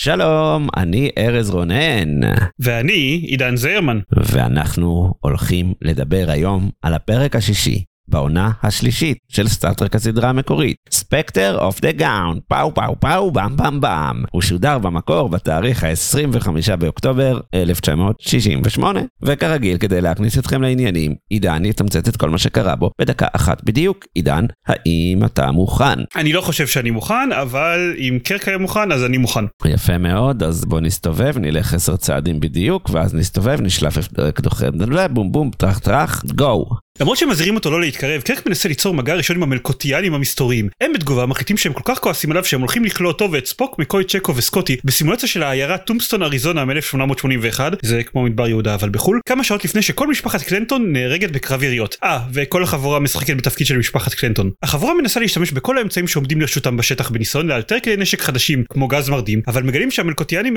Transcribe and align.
שלום, 0.00 0.68
אני 0.76 1.10
ארז 1.18 1.50
רונן, 1.50 2.20
ואני 2.58 3.24
עידן 3.26 3.56
זרמן. 3.56 3.98
ואנחנו 4.16 5.14
הולכים 5.20 5.74
לדבר 5.82 6.24
היום 6.28 6.70
על 6.82 6.94
הפרק 6.94 7.36
השישי 7.36 7.84
בעונה 8.08 8.50
השלישית 8.62 9.18
של 9.28 9.48
סטארטרק 9.48 9.94
הסדרה 9.94 10.30
המקורית, 10.30 10.76
Spectre 10.90 11.58
of 11.60 11.80
the 11.80 11.92
Gun, 11.92 12.38
פאו 12.48 12.74
פאו 12.74 13.00
פאו 13.00 13.30
במ 13.30 13.56
במ 13.56 13.80
במ. 13.80 14.24
הוא 14.30 14.42
שודר 14.42 14.78
במקור 14.78 15.28
בתאריך 15.28 15.84
ה-25 15.84 16.76
באוקטובר 16.76 17.40
1968, 17.54 19.00
וכרגיל 19.22 19.78
כדי 19.78 20.00
להכניס 20.00 20.38
אתכם 20.38 20.62
לעניינים, 20.62 21.14
עידן 21.30 21.64
יתמצת 21.64 22.08
את 22.08 22.16
כל 22.16 22.30
מה 22.30 22.38
שקרה 22.38 22.76
בו 22.76 22.90
בדקה 23.00 23.26
אחת 23.32 23.64
בדיוק. 23.64 24.04
עידן, 24.14 24.44
האם 24.66 25.24
אתה 25.24 25.50
מוכן? 25.50 25.98
אני 26.16 26.32
לא 26.32 26.40
חושב 26.40 26.66
שאני 26.66 26.90
מוכן, 26.90 27.32
אבל 27.42 27.94
אם 27.98 28.18
קרק 28.24 28.48
היה 28.48 28.58
מוכן 28.58 28.92
אז 28.92 29.04
אני 29.04 29.18
מוכן. 29.18 29.44
יפה 29.66 29.98
מאוד, 29.98 30.42
אז 30.42 30.64
בוא 30.64 30.80
נסתובב, 30.80 31.38
נלך 31.38 31.74
עשר 31.74 31.96
צעדים 31.96 32.40
בדיוק, 32.40 32.90
ואז 32.92 33.14
נסתובב, 33.14 33.60
נשלף 33.60 33.98
אקדוחים, 34.28 34.70
בום 35.10 35.32
בום, 35.32 35.50
טראח 35.50 35.78
טראח, 35.78 36.22
גו. 36.34 36.66
למרות 37.00 37.18
שמזהירים 37.18 37.54
אותו 37.54 37.70
לא 37.70 37.80
להתקרב, 37.80 38.20
קרק 38.20 38.46
מנסה 38.46 38.68
ליצור 38.68 38.94
מגע 38.94 39.14
ראשון 39.14 39.36
עם 39.36 39.42
המלקוטיאנים 39.42 40.14
המסתוריים. 40.14 40.68
הם 40.80 40.92
בתגובה 40.92 41.26
מחליטים 41.26 41.56
שהם 41.56 41.72
כל 41.72 41.82
כך 41.84 41.98
כועסים 41.98 42.30
עליו 42.30 42.44
שהם 42.44 42.60
הולכים 42.60 42.84
לכלוא 42.84 43.10
אותו 43.10 43.32
ואת 43.32 43.46
ספוק, 43.46 43.78
מקוי 43.78 44.04
צ'קו 44.04 44.36
וסקוטי 44.36 44.76
בסימולציה 44.84 45.28
של 45.28 45.42
העיירה 45.42 45.78
טומסטון 45.78 46.22
אריזונה 46.22 46.64
מ-1881, 46.64 47.60
זה 47.82 48.02
כמו 48.02 48.22
מדבר 48.22 48.48
יהודה 48.48 48.74
אבל 48.74 48.88
בחו"ל, 48.88 49.20
כמה 49.26 49.44
שעות 49.44 49.64
לפני 49.64 49.82
שכל 49.82 50.06
משפחת 50.06 50.42
קלנטון 50.42 50.92
נהרגת 50.92 51.30
בקרב 51.30 51.62
יריות. 51.62 51.96
אה, 52.04 52.18
וכל 52.32 52.62
החבורה 52.62 52.98
משחקת 52.98 53.36
בתפקיד 53.36 53.66
של 53.66 53.78
משפחת 53.78 54.14
קלנטון. 54.14 54.50
החבורה 54.62 54.94
מנסה 54.94 55.20
להשתמש 55.20 55.52
בכל 55.52 55.78
האמצעים 55.78 56.08
שעומדים 56.08 56.40
לרשותם 56.40 56.76
בשטח 56.76 57.10
בניסיון 57.10 57.46
לאלתר 57.46 57.76
כלי 57.84 57.96
נשק 57.96 58.20
חדשים 58.20 58.64
כמו 58.70 58.88
גז 58.88 59.08
מרדים, 59.08 59.42
אבל 59.46 59.62
מגלים 59.62 59.90
שהמלקוטיאנים 59.90 60.54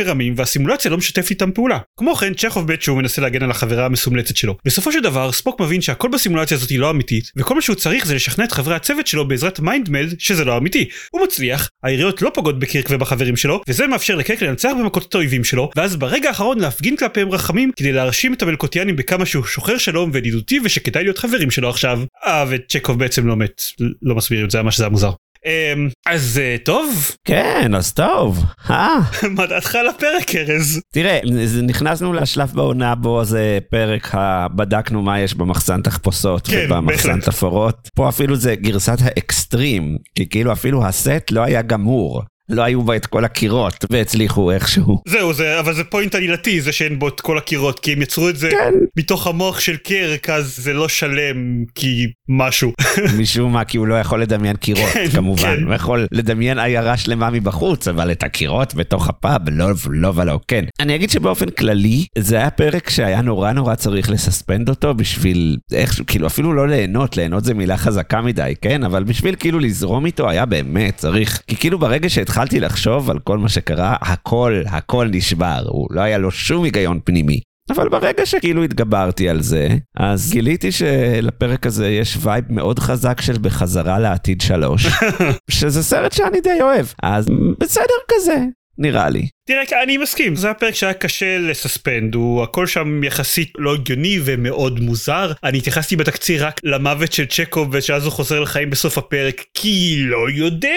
בסימולציה 6.32 6.58
הזאת 6.58 6.70
היא 6.70 6.80
לא 6.80 6.90
אמיתית, 6.90 7.32
וכל 7.36 7.56
מה 7.56 7.62
שהוא 7.62 7.76
צריך 7.76 8.06
זה 8.06 8.16
לשכנע 8.16 8.46
את 8.46 8.52
חברי 8.52 8.76
הצוות 8.76 9.08
שלו 9.08 9.28
בעזרת 9.28 9.60
מיינדמד 9.60 10.06
שזה 10.20 10.46
לא 10.46 10.58
אמיתי. 10.58 10.90
הוא 11.12 11.22
מצליח, 11.24 11.70
היריות 11.84 12.22
לא 12.22 12.32
פוגעות 12.34 12.60
בקירק 12.60 12.86
ובחברים 12.90 13.38
שלו, 13.38 13.62
וזה 13.68 13.88
מאפשר 13.88 14.16
לקרק 14.16 14.42
לנצח 14.42 14.72
במכות 14.80 15.06
את 15.10 15.16
האויבים 15.16 15.44
שלו, 15.44 15.70
ואז 15.76 15.96
ברגע 15.96 16.30
האחרון 16.30 16.60
להפגין 16.60 16.96
כלפיהם 16.98 17.30
רחמים 17.30 17.72
כדי 17.76 17.92
להרשים 17.92 18.34
את 18.34 18.42
המלקוטיאנים 18.42 18.96
בכמה 18.96 19.26
שהוא 19.26 19.46
שוחר 19.46 19.78
שלום 19.78 20.10
וידידותי 20.14 20.60
ושכדאי 20.64 21.04
להיות 21.04 21.18
חברים 21.18 21.52
שלו 21.52 21.70
עכשיו. 21.70 22.02
אה, 22.26 22.46
וצ'קוב 22.50 23.00
בעצם 23.00 23.28
לא 23.28 23.36
מת, 23.36 23.62
לא 24.02 24.16
מסביר 24.16 24.46
את 24.46 24.52
זה, 24.52 24.62
ממש 24.62 24.78
זה 24.78 24.84
היה 24.84 24.90
מוזר. 24.90 25.12
אמ, 25.46 25.90
אז 26.06 26.40
אה, 26.44 26.56
טוב. 26.66 27.12
כן, 27.26 27.76
אז 27.76 27.94
טוב. 27.94 28.46
אה. 28.70 28.98
מה 29.36 29.46
דעתך 29.46 29.76
על 29.76 29.88
הפרק 29.88 30.36
ארז? 30.36 30.82
תראה, 30.94 31.20
נכנסנו 31.64 32.14
לשלב 32.14 32.52
בעונה 32.56 32.96
בו 32.96 33.24
זה 33.24 33.60
פרק 33.70 34.10
הבדקנו 34.14 35.02
מה 35.02 35.20
יש 35.20 35.34
במחסן 35.34 35.82
תחפושות 35.82 36.48
כן, 36.48 36.66
ובמחסן. 36.66 37.20
תפאורות. 37.20 37.90
פה 37.96 38.10
אפילו 38.10 38.36
זה 38.36 38.56
גרסת 38.56 38.98
האקסטרים, 39.02 39.98
כי 40.16 40.30
כאילו 40.30 40.52
אפילו 40.52 40.86
הסט 40.86 41.32
לא 41.32 41.42
היה 41.42 41.62
גמור. 41.62 42.22
לא 42.50 42.64
היו 42.64 42.82
בה 42.82 42.96
את 42.96 43.06
כל 43.06 43.26
הקירות 43.26 43.86
והצליחו 43.90 44.52
איכשהו. 44.52 45.02
זהו 45.08 45.34
זה 45.34 45.60
אבל 45.60 45.74
זה 45.74 45.84
point 45.84 46.16
עלילתי 46.16 46.62
זה 46.62 46.72
שאין 46.72 47.00
בו 47.00 47.08
את 47.08 47.22
כל 47.22 47.38
הקירות 47.38 47.80
כי 47.80 47.94
הם 47.94 48.02
יצרו 48.02 48.30
את 48.30 48.38
זה 48.38 48.50
כן. 48.50 48.74
מתוך 48.98 49.28
המוח 49.28 49.60
של 49.60 49.78
קרק 49.78 50.30
אז 50.30 50.56
זה 50.58 50.74
לא 50.74 50.88
שלם 50.88 51.64
כי 51.76 52.08
משהו. 52.30 52.74
משום 53.20 53.54
מה 53.54 53.64
כי 53.66 53.78
הוא 53.78 53.88
לא 53.88 54.00
יכול 54.00 54.22
לדמיין 54.22 54.56
קירות 54.56 54.90
כן, 54.94 55.08
כמובן, 55.08 55.56
כן. 55.58 55.64
הוא 55.64 55.74
יכול 55.74 56.08
לדמיין 56.12 56.60
עיירה 56.60 56.98
שלמה 56.98 57.30
מבחוץ 57.30 57.88
אבל 57.88 58.12
את 58.12 58.24
הקירות 58.24 58.76
בתוך 58.76 59.10
הפאב 59.10 59.42
לא 59.52 59.66
לא 59.90 60.12
ולא 60.16 60.40
כן. 60.48 60.66
אני 60.80 60.96
אגיד 60.96 61.10
שבאופן 61.10 61.50
כללי 61.50 62.06
זה 62.18 62.38
היה 62.38 62.50
פרק 62.50 62.90
שהיה 62.90 63.22
נורא 63.22 63.52
נורא 63.52 63.76
צריך 63.76 64.10
ל 64.10 64.17
suspend 64.17 64.70
אותו 64.70 64.94
בשביל 64.94 65.58
איכשהו 65.74 66.06
כאילו 66.08 66.28
אפילו 66.28 66.54
לא 66.54 66.68
ליהנות 66.68 67.18
ליהנות 67.18 67.46
זה 67.46 67.54
מילה 67.54 67.78
חזקה 67.78 68.22
מדי 68.22 68.54
כן 68.62 68.84
אבל 68.84 69.04
בשביל 69.04 69.36
כאילו 69.36 69.60
לזרום 69.60 70.06
איתו 70.06 70.30
היה 70.30 70.46
באמת 70.46 70.98
צריך 70.98 71.42
כי 71.48 71.56
כאילו 71.56 71.80
ברגע 71.80 72.10
שהתחלתי 72.42 72.60
לחשוב 72.60 73.10
על 73.10 73.20
כל 73.20 73.38
מה 73.38 73.50
שקרה 73.50 73.96
הכל 74.02 74.62
הכל 74.66 75.08
נשבר 75.12 75.62
הוא 75.68 75.88
לא 75.92 76.02
היה 76.02 76.18
לו 76.18 76.32
שום 76.32 76.64
היגיון 76.64 77.00
פנימי. 77.04 77.40
אבל 77.70 77.90
ברגע 77.90 78.26
שכאילו 78.26 78.64
התגברתי 78.64 79.30
על 79.30 79.42
זה, 79.42 79.68
אז 79.98 80.32
גיליתי 80.32 80.72
שלפרק 80.72 81.66
הזה 81.66 81.90
יש 81.90 82.18
vibe 82.22 82.46
מאוד 82.50 82.80
חזק 82.80 83.22
של 83.22 83.38
בחזרה 83.42 84.00
לעתיד 84.00 84.42
שלוש, 84.42 84.88
שזה 85.52 85.84
סרט 85.84 86.12
שאני 86.12 86.42
די 86.42 86.62
אוהב, 86.62 86.86
אז 87.04 87.28
בסדר 87.60 88.00
כזה, 88.12 88.38
נראה 88.78 89.10
לי. 89.10 89.28
תראה 89.48 89.84
אני 89.84 89.98
מסכים 89.98 90.36
זה 90.36 90.50
הפרק 90.50 90.76
שהיה 90.76 90.94
קשה 90.94 91.38
ל 91.38 91.47
suspend 91.48 92.16
הוא 92.16 92.44
הכל 92.44 92.68
שם 92.68 93.04
יחסית 93.04 93.54
לא 93.58 93.74
הגיוני 93.74 94.20
ומאוד 94.26 94.80
מוזר 94.80 95.32
אני 95.44 95.58
התייחסתי 95.58 95.96
בתקציר 95.96 96.46
רק 96.46 96.60
למוות 96.64 97.14
של 97.14 97.26
צ'קוב 97.26 97.70
ושאז 97.72 98.06
הוא 98.06 98.12
חוזר 98.12 98.40
לחיים 98.40 98.70
בסוף 98.70 98.98
הפרק 98.98 99.44
כי 99.54 100.04
לא 100.06 100.30
יודע 100.30 100.70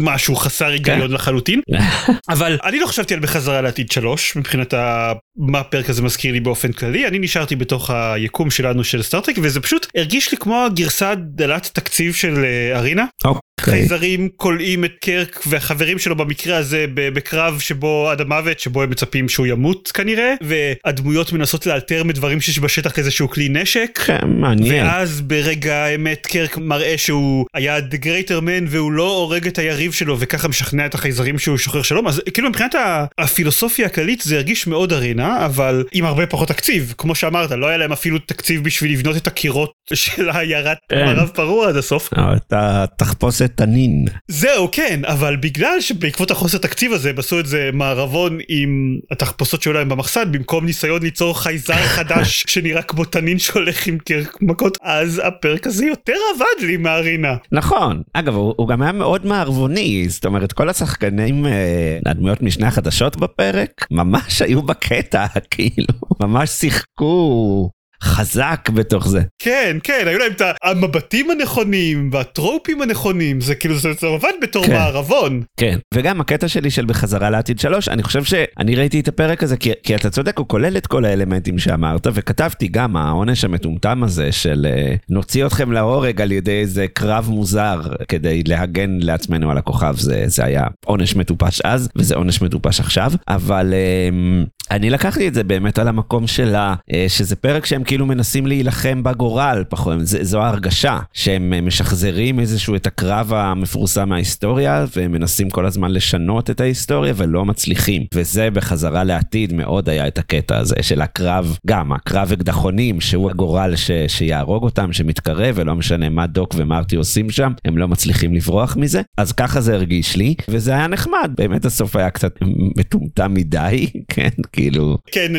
משהו 0.00 0.36
חסר 0.36 0.66
היגיון 0.66 1.12
לחלוטין 1.12 1.60
אבל 2.34 2.58
אני 2.64 2.80
לא 2.80 2.86
חשבתי 2.86 3.14
על 3.14 3.20
בחזרה 3.20 3.60
לעתיד 3.60 3.92
שלוש 3.92 4.36
מבחינת 4.36 4.74
ה... 4.74 5.12
מה 5.36 5.58
הפרק 5.58 5.90
הזה 5.90 6.02
מזכיר 6.02 6.32
לי 6.32 6.40
באופן 6.40 6.72
כללי 6.72 7.06
אני 7.06 7.18
נשארתי 7.18 7.56
בתוך 7.56 7.90
היקום 7.90 8.50
שלנו 8.50 8.84
של 8.84 9.02
סטארטק 9.02 9.34
וזה 9.42 9.60
פשוט 9.60 9.86
הרגיש 9.96 10.32
לי 10.32 10.38
כמו 10.38 10.64
הגרסה 10.64 11.14
דלת 11.14 11.70
תקציב 11.72 12.14
של 12.14 12.44
אה, 12.44 12.78
ארינה 12.78 13.04
אוקיי. 13.24 13.40
חייזרים 13.60 14.28
כולאים 14.36 14.84
את 14.84 14.92
קרק 15.00 15.40
והחברים 15.46 15.98
שלו 15.98 16.16
במקרה 16.16 16.56
הזה 16.56 16.84
בקרב 16.94 17.60
שבו 17.60 18.10
עד 18.10 18.20
המוות 18.20 18.60
שבו 18.60 18.82
הם 18.82 18.90
מצפים 18.90 19.28
שהוא 19.28 19.46
ימות 19.46 19.90
כנראה 19.94 20.34
והדמויות 20.40 21.32
מנסות 21.32 21.66
לאלתר 21.66 22.04
מדברים 22.04 22.40
שיש 22.40 22.58
בשטח 22.58 22.98
איזשהו 22.98 23.28
כלי 23.28 23.48
נשק. 23.48 23.98
כן, 24.04 24.18
מעניין. 24.26 24.86
ואז 24.86 25.20
ברגע 25.20 25.74
האמת 25.74 26.26
קרק 26.26 26.58
מראה 26.58 26.98
שהוא 26.98 27.46
היה 27.54 27.78
the 27.78 28.04
greater 28.04 28.40
man 28.40 28.64
והוא 28.68 28.92
לא 28.92 29.16
הורג 29.16 29.46
את 29.46 29.58
היריב 29.66 29.92
שלו 29.92 30.20
וככה 30.20 30.48
משכנע 30.48 30.86
את 30.86 30.94
החייזרים 30.94 31.38
שהוא 31.38 31.58
שוחרר 31.58 31.82
שלום 31.82 32.08
אז 32.08 32.22
כאילו 32.34 32.48
מבחינת 32.48 32.74
הפילוסופיה 33.18 33.86
הכללית 33.86 34.20
זה 34.20 34.36
הרגיש 34.36 34.66
מאוד 34.66 34.92
ארינה 34.92 35.46
אבל 35.46 35.84
עם 35.92 36.04
הרבה 36.04 36.26
פחות 36.26 36.48
תקציב 36.48 36.94
כמו 36.98 37.14
שאמרת 37.14 37.50
לא 37.50 37.66
היה 37.66 37.76
להם 37.76 37.92
אפילו 37.92 38.18
תקציב 38.18 38.64
בשביל 38.64 38.92
לבנות 38.92 39.16
את 39.16 39.26
הקירות 39.26 39.72
של 39.94 40.30
העיירת 40.30 40.78
כן. 40.88 41.04
מערב 41.04 41.28
פרוע 41.34 41.68
עד 41.68 41.76
הסוף. 41.76 42.12
אבל 42.16 42.36
אתה 42.36 42.84
תחפושת 42.98 43.50
תנין. 43.56 44.04
זהו 44.28 44.68
כן 44.72 45.00
אבל 45.04 45.36
בגלל 45.36 45.80
שבעקבות 45.80 46.30
החוסר 46.30 46.58
תקציב 46.58 46.92
הזה 46.92 47.10
הם 47.10 47.18
עשו 47.18 47.40
את 47.40 47.46
זה 47.46 47.70
מערבון 47.72 48.38
עם 48.48 48.98
התחפושות 49.10 49.62
שהיו 49.62 49.72
להם 49.72 49.88
במחסן 49.88 50.32
במקום 50.32 50.66
ניסיון 50.66 51.02
ליצור 51.02 51.40
חייזר 51.42 51.74
חדש 51.96 52.44
שנראה 52.48 52.82
כמו 52.82 53.04
תנין 53.04 53.38
שהולך 53.38 53.86
עם 53.86 53.98
מכות 54.40 54.78
אז 54.82 55.22
הפרק 55.24 55.66
הזה 55.66 55.86
יותר 55.86 56.16
עבד 56.34 56.66
לי 56.66 56.76
מהרינה. 56.76 57.36
נכון, 57.52 58.02
אגב 58.12 58.34
הוא, 58.34 58.68
גם 58.68 58.82
היה 58.82 58.92
מאוד 58.92 59.26
מערבוני, 59.56 60.08
זאת 60.08 60.26
אומרת 60.26 60.52
כל 60.52 60.68
השחקנים, 60.68 61.46
אה, 61.46 61.98
הדמויות 62.06 62.42
משנה 62.42 62.68
החדשות 62.68 63.16
בפרק, 63.16 63.86
ממש 63.90 64.42
היו 64.42 64.62
בקטע, 64.62 65.26
כאילו, 65.50 65.94
ממש 66.20 66.50
שיחקו 66.50 67.70
חזק 68.02 68.70
בתוך 68.74 69.08
זה. 69.08 69.22
כן 69.38 69.76
כן 69.84 70.04
היו 70.06 70.18
להם 70.18 70.32
את 70.32 70.42
המבטים 70.62 71.30
הנכונים 71.30 72.10
והטרופים 72.12 72.82
הנכונים 72.82 73.40
זה 73.40 73.54
כאילו 73.54 73.78
זה, 73.78 73.92
זה 74.00 74.06
עבד 74.06 74.32
בתור 74.42 74.66
כן. 74.66 74.72
מערבון. 74.72 75.42
כן, 75.56 75.78
וגם 75.94 76.20
הקטע 76.20 76.48
שלי 76.48 76.70
של 76.70 76.84
בחזרה 76.84 77.30
לעתיד 77.30 77.58
שלוש, 77.58 77.88
אני 77.88 78.02
חושב 78.02 78.24
שאני 78.24 78.74
ראיתי 78.74 79.00
את 79.00 79.08
הפרק 79.08 79.42
הזה, 79.42 79.56
כי, 79.56 79.70
כי 79.82 79.94
אתה 79.94 80.10
צודק, 80.10 80.38
הוא 80.38 80.48
כולל 80.48 80.76
את 80.76 80.86
כל 80.86 81.04
האלמנטים 81.04 81.58
שאמרת, 81.58 82.06
וכתבתי 82.14 82.68
גם 82.68 82.96
העונש 82.96 83.44
המטומטם 83.44 84.02
הזה 84.02 84.32
של 84.32 84.66
אה, 84.70 84.94
נוציא 85.08 85.46
אתכם 85.46 85.72
להורג 85.72 86.20
על 86.20 86.32
ידי 86.32 86.60
איזה 86.60 86.86
קרב 86.92 87.28
מוזר 87.30 87.80
כדי 88.08 88.42
להגן 88.46 88.98
לעצמנו 89.00 89.50
על 89.50 89.58
הכוכב, 89.58 89.94
זה, 89.98 90.24
זה 90.26 90.44
היה 90.44 90.64
עונש 90.84 91.16
מטופש 91.16 91.60
אז, 91.60 91.88
וזה 91.96 92.14
עונש 92.14 92.42
מטופש 92.42 92.80
עכשיו, 92.80 93.12
אבל 93.28 93.74
אה, 93.74 94.44
אני 94.70 94.90
לקחתי 94.90 95.28
את 95.28 95.34
זה 95.34 95.44
באמת 95.44 95.78
על 95.78 95.88
המקום 95.88 96.26
שלה, 96.26 96.74
אה, 96.92 97.04
שזה 97.08 97.36
פרק 97.36 97.66
שהם 97.66 97.84
כאילו 97.84 98.06
מנסים 98.06 98.46
להילחם 98.46 99.02
בגורל, 99.02 99.64
פחות, 99.68 99.94
זה, 100.00 100.24
זו 100.24 100.42
ההרגשה, 100.42 100.98
שהם 101.12 101.52
אה, 101.52 101.60
משחזרים 101.60 102.40
איזשהו 102.40 102.74
את 102.76 102.86
הקרב 102.86 103.32
המפורסם 103.32 104.08
מההיסטוריה, 104.08 104.84
והם 104.96 105.12
מנסים 105.12 105.50
כל 105.50 105.66
הזמן 105.66 105.90
לשנות 105.90 106.50
את 106.50 106.60
ההיסטוריה 106.60 107.12
ולא 107.16 107.44
מצליחים. 107.44 108.04
וזה 108.14 108.50
בחזרה 108.50 109.04
לעתיד 109.04 109.52
מאוד 109.52 109.88
היה 109.88 110.08
את 110.08 110.18
הקטע 110.18 110.58
הזה 110.58 110.76
של 110.82 111.02
הקרב, 111.02 111.58
גם 111.66 111.92
הקרב 111.92 112.32
אקדחונים, 112.32 113.00
שהוא 113.00 113.30
הגורל 113.30 113.76
ש, 113.76 113.90
שיהרוג 114.08 114.62
אותם, 114.62 114.92
שמתקרב, 114.92 115.54
ולא 115.58 115.74
משנה 115.74 116.08
מה 116.08 116.26
דוק 116.26 116.54
ומרטי 116.56 116.96
עושים 116.96 117.30
שם, 117.30 117.52
הם 117.64 117.78
לא 117.78 117.88
מצליחים 117.88 118.34
לברוח 118.34 118.76
מזה. 118.76 119.02
אז 119.16 119.32
ככה 119.32 119.60
זה 119.60 119.74
הרגיש 119.74 120.16
לי, 120.16 120.34
וזה 120.48 120.70
היה 120.70 120.86
נחמד, 120.86 121.30
באמת 121.36 121.64
הסוף 121.64 121.96
היה 121.96 122.10
קצת 122.10 122.34
מטומטם 122.76 123.34
מדי, 123.34 123.86
כן, 124.08 124.28
כאילו... 124.56 124.98
כן, 125.10 125.32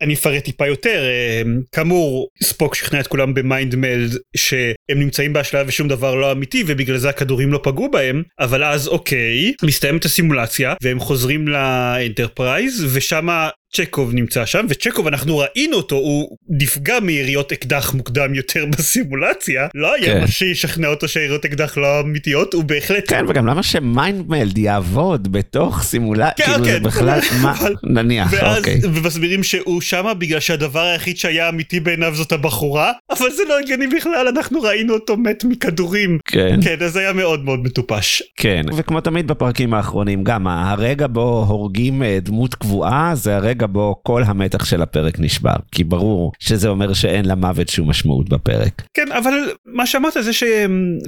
אני 0.00 0.14
אפרט 0.14 0.44
טיפה 0.44 0.66
יותר. 0.66 1.02
אה, 1.04 1.42
כאמור, 1.72 2.28
ספוק 2.42 2.74
שכנע 2.74 3.00
את 3.00 3.06
כולם 3.06 3.34
ב-mind 3.34 3.74
meld 3.74 4.16
שהם 4.36 4.98
נמצאים 4.98 5.32
באשליה 5.32 5.64
ושום 5.66 5.88
דבר 5.88 6.14
לא 6.14 6.32
אמיתי 6.32 6.64
ובגלל 6.66 6.96
זה 6.96 7.08
הכדורים 7.08 7.52
לא 7.52 7.60
פגעו 7.62 7.90
בהם, 7.90 8.22
אבל 8.40 8.64
אז 8.64 8.88
אוקיי, 8.88 9.52
מסתיימת 9.62 10.04
הסימולציה 10.04 10.74
והם 10.82 10.98
חוזרים 10.98 11.48
לאנטרפרייז 11.48 12.86
ושמה 12.92 13.48
צ'קוב 13.72 14.14
נמצא 14.14 14.46
שם 14.46 14.66
וצ'קוב 14.68 15.06
אנחנו 15.06 15.38
ראינו 15.38 15.76
אותו 15.76 15.96
הוא 15.96 16.36
נפגע 16.48 17.00
מיריות 17.00 17.52
אקדח 17.52 17.94
מוקדם 17.94 18.34
יותר 18.34 18.66
בסימולציה. 18.78 19.68
לא 19.74 19.94
היה 19.94 20.14
כן. 20.14 20.20
מה 20.20 20.26
שישכנע 20.26 20.88
אותו 20.88 21.08
שהיריות 21.08 21.44
אקדח 21.44 21.78
לא 21.78 22.00
אמיתיות 22.00 22.54
הוא 22.54 22.64
בהחלט 22.64 23.04
כן 23.08 23.24
וגם 23.28 23.46
למה 23.46 23.62
שמיינדמלד 23.62 24.58
יעבוד 24.58 25.32
בתוך 25.32 25.82
סימולציה? 25.82 26.46
כן, 26.46 26.52
כאילו 26.52 26.64
כן. 26.64 26.72
זה 26.72 26.80
בכלל 26.80 27.20
מה 27.42 27.54
נניח 27.82 28.32
ואז, 28.32 28.58
אוקיי. 28.58 28.80
ומסבירים 28.82 29.42
שהוא 29.42 29.80
שמה 29.80 30.14
בגלל 30.14 30.40
שהדבר 30.40 30.80
היחיד 30.80 31.16
שהיה 31.16 31.48
אמיתי 31.48 31.80
בעיניו 31.80 32.14
זאת 32.14 32.32
הבחורה 32.32 32.92
אבל 33.10 33.30
זה 33.30 33.42
לא 33.48 33.58
הגיוני 33.58 33.86
בכלל 33.86 34.28
אנחנו 34.28 34.62
ראינו 34.62 34.94
אותו 34.94 35.16
מת 35.16 35.44
מכדורים. 35.44 36.18
כן. 36.24 36.58
כן 36.64 36.76
אז 36.84 36.96
היה 36.96 37.12
מאוד 37.12 37.44
מאוד 37.44 37.60
מטופש. 37.64 38.22
כן 38.36 38.62
וכמו 38.76 39.00
תמיד 39.00 39.26
בפרקים 39.26 39.74
האחרונים 39.74 40.24
גם 40.24 40.46
הרגע 40.46 41.06
בו 41.06 41.44
הורגים 41.48 42.02
אה, 42.02 42.18
דמות 42.22 42.54
קבועה 42.54 43.12
זה 43.14 43.36
הרגע 43.36 43.59
הרגע 43.60 43.72
בו 43.72 43.96
כל 44.02 44.22
המתח 44.26 44.64
של 44.64 44.82
הפרק 44.82 45.14
נשבר, 45.18 45.54
כי 45.72 45.84
ברור 45.84 46.32
שזה 46.38 46.68
אומר 46.68 46.92
שאין 46.92 47.24
למוות 47.24 47.68
שום 47.68 47.90
משמעות 47.90 48.28
בפרק. 48.28 48.82
כן, 48.94 49.12
אבל 49.12 49.32
מה 49.66 49.86
שאמרת 49.86 50.12
זה 50.20 50.32
ש... 50.32 50.42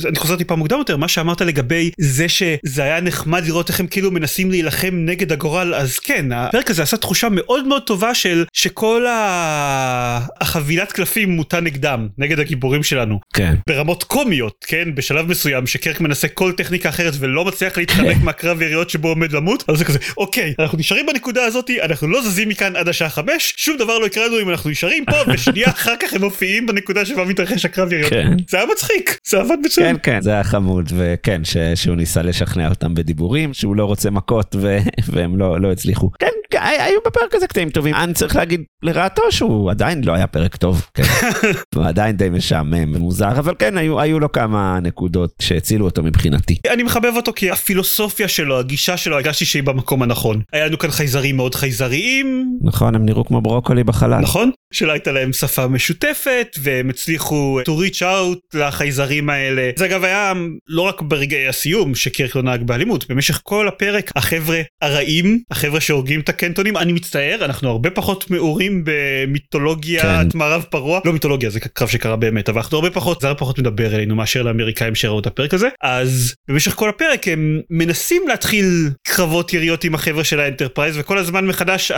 אני 0.08 0.16
חוזר 0.16 0.36
טיפה 0.36 0.56
מוקדם 0.56 0.78
יותר, 0.78 0.96
מה 0.96 1.08
שאמרת 1.08 1.40
לגבי 1.40 1.90
זה 2.00 2.28
שזה 2.28 2.82
היה 2.82 3.00
נחמד 3.00 3.46
לראות 3.46 3.68
איך 3.68 3.80
הם 3.80 3.86
כאילו 3.86 4.10
מנסים 4.10 4.50
להילחם 4.50 4.94
נגד 4.94 5.32
הגורל, 5.32 5.74
אז 5.74 5.98
כן, 5.98 6.32
הפרק 6.32 6.70
הזה 6.70 6.82
עשה 6.82 6.96
תחושה 6.96 7.28
מאוד 7.30 7.66
מאוד 7.66 7.82
טובה 7.82 8.14
של 8.14 8.44
שכל 8.52 9.06
ה... 9.06 10.20
החבילת 10.40 10.92
קלפים 10.92 11.30
מוטה 11.30 11.60
נגדם, 11.60 12.08
נגד 12.18 12.40
הגיבורים 12.40 12.82
שלנו. 12.82 13.20
כן. 13.34 13.54
ברמות 13.68 14.04
קומיות, 14.04 14.64
כן, 14.68 14.94
בשלב 14.94 15.28
מסוים 15.28 15.66
שקרק 15.66 16.00
מנסה 16.00 16.28
כל 16.28 16.52
טכניקה 16.52 16.88
אחרת 16.88 17.14
ולא 17.18 17.44
מצליח 17.44 17.78
להתחמק 17.78 18.16
מהקרב 18.24 18.62
יריות 18.62 18.90
שבו 18.90 19.08
עומד 19.08 19.32
למות, 19.32 19.64
אז 19.68 19.78
זה 19.78 19.84
כזה, 19.84 19.98
אוקיי, 20.16 20.54
אנחנו 20.58 20.78
נשארים 20.78 21.06
בנקודה 21.06 21.44
הזאתי, 21.44 21.82
אנחנו 21.82 22.08
לא 22.08 22.22
זזים 22.22 22.41
יוצאים 22.42 22.48
מכאן 22.48 22.76
עד 22.76 22.88
השעה 22.88 23.08
חמש 23.08 23.54
שום 23.56 23.76
דבר 23.76 23.98
לא 23.98 24.06
יקרה 24.06 24.26
לנו 24.26 24.40
אם 24.40 24.50
אנחנו 24.50 24.70
נשארים 24.70 25.04
פה 25.04 25.16
ושנייה 25.34 25.70
אחר 25.70 25.94
כך 26.00 26.14
הם 26.14 26.20
מופיעים 26.20 26.66
בנקודה 26.66 27.04
שבה 27.04 27.24
מתרחש 27.24 27.64
הקרב 27.64 27.92
יריות. 27.92 28.10
כן. 28.10 28.36
זה 28.48 28.56
היה 28.56 28.66
מצחיק 28.72 29.18
זה 29.26 29.40
עבד 29.40 29.56
מצוין. 29.64 29.96
כן 29.96 30.12
כן 30.12 30.20
זה 30.20 30.30
היה 30.30 30.44
חמוד 30.44 30.92
וכן 30.96 31.44
ש, 31.44 31.56
שהוא 31.74 31.96
ניסה 31.96 32.22
לשכנע 32.22 32.68
אותם 32.68 32.94
בדיבורים 32.94 33.54
שהוא 33.54 33.76
לא 33.76 33.84
רוצה 33.84 34.10
מכות 34.10 34.56
ו, 34.58 34.78
והם 35.12 35.38
לא, 35.38 35.60
לא 35.60 35.72
הצליחו. 35.72 36.10
כן 36.18 36.28
היו 36.60 37.00
בפרק 37.06 37.34
הזה 37.34 37.46
קטעים 37.46 37.70
טובים 37.70 37.94
אני 37.94 38.14
צריך 38.14 38.36
להגיד 38.36 38.62
לרעתו 38.82 39.22
שהוא 39.30 39.70
עדיין 39.70 40.04
לא 40.04 40.12
היה 40.12 40.26
פרק 40.26 40.56
טוב. 40.56 40.86
כן. 40.94 41.02
הוא 41.74 41.84
עדיין 41.84 42.16
די 42.16 42.30
משעמם 42.30 42.94
ומוזר 42.94 43.38
אבל 43.38 43.54
כן 43.58 43.78
היו, 43.78 44.00
היו 44.00 44.20
לו 44.20 44.32
כמה 44.32 44.78
נקודות 44.82 45.34
שהצילו 45.42 45.84
אותו 45.84 46.02
מבחינתי. 46.02 46.56
אני 46.70 46.82
מחבב 46.82 47.12
אותו 47.16 47.32
כי 47.32 47.50
הפילוסופיה 47.50 48.28
שלו 48.28 48.58
הגישה 48.58 48.96
שלו 48.96 49.16
הרגשתי 49.16 49.44
שהיא 49.44 49.62
במקום 49.62 50.02
הנכון. 50.02 50.42
היה 50.52 50.66
לנו 50.66 50.78
כאן 50.78 50.90
חייזרים 50.90 51.36
מאוד 51.36 51.54
חייזריים 51.54 52.31
נכון, 52.60 52.94
הם 52.94 53.04
נראו 53.06 53.24
כמו 53.24 53.40
ברוקולי 53.40 53.84
בחלל. 53.84 54.20
נכון, 54.20 54.50
שלא 54.72 54.92
הייתה 54.92 55.12
להם 55.12 55.32
שפה 55.32 55.66
משותפת, 55.66 56.56
והם 56.62 56.90
הצליחו 56.90 57.60
to 57.60 57.70
reach 57.70 58.00
out 58.00 58.58
לחייזרים 58.58 59.30
האלה. 59.30 59.70
זה 59.76 59.84
אגב 59.84 60.04
היה 60.04 60.32
לא 60.68 60.82
רק 60.82 61.02
ברגעי 61.02 61.48
הסיום 61.48 61.94
שקירק 61.94 62.36
לא 62.36 62.42
נהג 62.42 62.62
באלימות, 62.62 63.08
במשך 63.08 63.40
כל 63.42 63.68
הפרק 63.68 64.10
החבר'ה 64.16 64.60
הרעים, 64.82 65.42
החבר'ה 65.50 65.80
שהורגים 65.80 66.20
את 66.20 66.28
הקלנטונים, 66.28 66.76
אני 66.76 66.92
מצטער, 66.92 67.44
אנחנו 67.44 67.70
הרבה 67.70 67.90
פחות 67.90 68.30
מעורים 68.30 68.84
במיתולוגיית 68.84 70.02
כן. 70.02 70.38
מערב 70.38 70.64
פרוע, 70.70 71.00
לא 71.04 71.12
מיתולוגיה, 71.12 71.50
זה 71.50 71.60
קרב 71.60 71.88
שקרה 71.88 72.16
באמת, 72.16 72.48
אבל 72.48 72.58
אנחנו 72.58 72.78
הרבה 72.78 72.90
פחות, 72.90 73.20
זה 73.20 73.26
הרבה 73.26 73.38
פחות 73.38 73.58
מדבר 73.58 73.94
אלינו 73.94 74.14
מאשר 74.14 74.42
לאמריקאים 74.42 74.94
שראו 74.94 75.18
את 75.18 75.26
הפרק 75.26 75.54
הזה, 75.54 75.68
אז 75.82 76.34
במשך 76.48 76.72
כל 76.72 76.88
הפרק 76.88 77.28
הם 77.28 77.60
מנסים 77.70 78.22
להתחיל 78.28 78.90
קרבות 79.02 79.54
יריות 79.54 79.84
עם 79.84 79.94
החבר'ה 79.94 80.24
של 80.24 80.40
האנטרפרייז, 80.40 80.98
וכל 80.98 81.18
הזמן 81.18 81.46
מחדש 81.46 81.92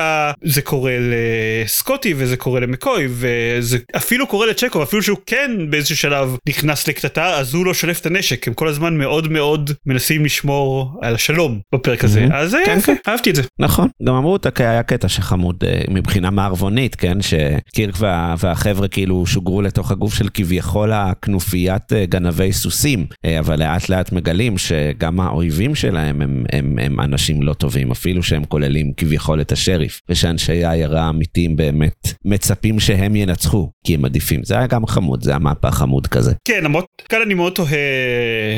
זה 0.45 0.63
קורה 0.63 0.97
לסקוטי 1.01 2.15
וזה 2.17 2.37
קורה 2.37 2.61
למקוי 2.67 3.09
וזה 3.11 3.79
אפילו 3.97 4.27
קורה 4.27 4.47
לצ'קוב 4.47 4.83
אפילו 4.83 5.03
שהוא 5.03 5.19
כן 5.27 5.51
באיזשהו 5.71 5.97
שלב 5.97 6.37
נכנס 6.49 6.89
לקטטה 6.89 7.39
אז 7.39 7.55
הוא 7.55 7.67
לא 7.67 7.75
שולף 7.75 8.01
את 8.01 8.07
הנשק 8.07 8.49
הם 8.49 8.55
כל 8.55 8.69
הזמן 8.69 8.99
מאוד 8.99 9.33
מאוד 9.33 9.71
מנסים 9.87 10.25
לשמור 10.25 10.99
על 11.03 11.15
השלום 11.15 11.61
בפרק 11.75 12.05
הזה 12.05 12.27
אז 12.33 12.51
זה 12.51 12.63
כן, 12.67 12.79
יפה 12.79 12.95
כן. 12.95 13.11
אהבתי 13.11 13.31
את 13.31 13.37
זה. 13.37 13.43
נכון 13.59 13.89
גם 14.09 14.15
אמרו 14.15 14.37
את 14.37 14.61
היה 14.61 14.83
קטע 14.83 15.09
שחמוד 15.09 15.65
אה, 15.67 15.81
מבחינה 15.91 16.31
מערבונית 16.31 16.95
כן 16.95 17.19
שקירק 17.23 17.95
וה, 17.99 18.35
והחבר'ה 18.39 18.89
כאילו 18.89 19.27
שוגרו 19.27 19.63
לתוך 19.63 19.91
הגוף 19.91 20.15
של 20.15 20.29
כביכול 20.35 20.93
הכנופיית 20.93 21.93
אה, 21.93 22.07
גנבי 22.07 22.53
סוסים 22.53 23.07
אה, 23.25 23.39
אבל 23.39 23.59
לאט 23.59 23.89
לאט 23.89 24.13
מגלים 24.13 24.59
שגם 24.59 25.21
האויבים 25.21 25.75
שלהם 25.75 26.23
הם, 26.23 26.45
הם, 26.53 26.79
הם 26.83 27.01
אנשים 27.01 27.43
לא 27.43 27.53
טובים 27.53 27.91
אפילו 27.91 28.23
שהם 28.23 28.45
כוללים 28.45 28.93
כביכול 28.97 29.41
את 29.41 29.53
השריף. 29.53 30.01
ושאנשי 30.09 30.65
העיירה 30.65 31.03
האמיתיים 31.03 31.57
באמת 31.57 32.09
מצפים 32.55 32.81
שהם 32.81 33.17
ינצחו, 33.17 33.71
כי 33.87 33.95
הם 33.95 34.05
עדיפים. 34.05 34.45
זה 34.45 34.55
היה 34.55 34.67
גם 34.67 34.87
חמוד, 34.87 35.23
זה 35.23 35.31
היה 35.31 35.39
מהפך 35.39 35.75
חמוד 35.75 36.07
כזה. 36.07 36.33
כן, 36.45 36.65
למרות, 36.65 36.87
כאן 37.09 37.19
אני 37.23 37.35
מאוד 37.35 37.53
תוהה, 37.53 37.77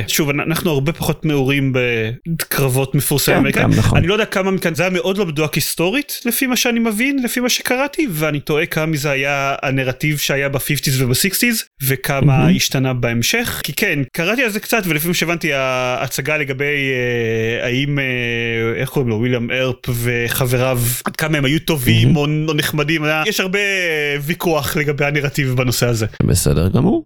שוב, 0.09 0.31
אנחנו 0.31 0.71
הרבה 0.71 0.93
פחות 0.93 1.25
מעורים 1.25 1.73
בקרבות 1.73 2.95
מפורסמים. 2.95 3.53
כן, 3.53 3.63
גם 3.63 3.71
נכון. 3.71 3.99
אני 3.99 4.07
לא 4.07 4.15
יודע 4.15 4.25
כמה 4.25 4.51
מכאן, 4.51 4.75
זה 4.75 4.83
היה 4.83 4.91
מאוד 4.91 5.19
לא 5.19 5.27
מדויק 5.27 5.55
היסטורית, 5.55 6.21
לפי 6.25 6.47
מה 6.47 6.57
שאני 6.57 6.79
מבין, 6.79 7.23
לפי 7.23 7.41
מה 7.41 7.49
שקראתי, 7.49 8.07
ואני 8.11 8.41
תוהה 8.41 8.67
כמה 8.67 8.87
מזה 8.87 9.11
היה 9.11 9.55
הנרטיב 9.63 10.19
שהיה 10.19 10.49
ב-50's 10.49 10.93
וב-60's, 10.99 11.65
וכמה 11.83 12.49
mm-hmm. 12.49 12.57
השתנה 12.57 12.95
בהמשך. 12.95 13.61
כי 13.65 13.73
כן, 13.73 13.99
קראתי 14.13 14.43
על 14.43 14.51
זה 14.51 14.61
קצת, 14.61 14.83
ולפי 14.87 15.09
מה 15.09 15.15
שהבנתי, 15.15 15.53
ההצגה 15.53 16.37
לגבי 16.37 16.65
אה, 16.65 17.67
האם, 17.67 17.99
אה, 17.99 18.05
איך 18.81 18.89
קוראים 18.89 19.09
לו, 19.09 19.17
וויליאם 19.17 19.51
ארפ 19.51 19.89
וחבריו, 19.89 20.81
עד 21.05 21.17
כמה 21.17 21.39
הם 21.39 21.45
היו 21.45 21.61
טובים 21.61 22.17
או 22.17 22.27
נחמדים, 22.55 23.03
יש 23.27 23.41
הרבה 23.41 23.59
ויכוח 24.23 24.77
לגבי 24.77 25.05
הנרטיב 25.05 25.55
בנושא 25.57 25.87
הזה. 25.87 26.07
בסדר 26.23 26.69
גמור. 26.69 27.05